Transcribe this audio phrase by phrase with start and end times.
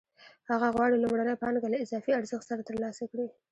[0.49, 3.27] هغه غواړي لومړنۍ پانګه له اضافي ارزښت سره ترلاسه کړي